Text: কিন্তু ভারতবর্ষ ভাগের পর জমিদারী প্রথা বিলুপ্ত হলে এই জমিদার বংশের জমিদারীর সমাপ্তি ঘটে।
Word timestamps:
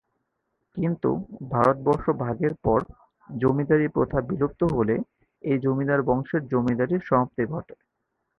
কিন্তু 0.77 1.09
ভারতবর্ষ 1.51 2.05
ভাগের 2.23 2.53
পর 2.63 2.79
জমিদারী 3.29 3.87
প্রথা 3.87 4.19
বিলুপ্ত 4.29 4.61
হলে 4.75 4.95
এই 5.43 5.57
জমিদার 5.65 6.01
বংশের 6.09 6.41
জমিদারীর 6.51 7.01
সমাপ্তি 7.09 7.43
ঘটে। 7.51 7.75